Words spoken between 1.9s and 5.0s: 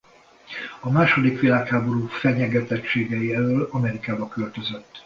fenyegetettségei elől Amerikába költözött.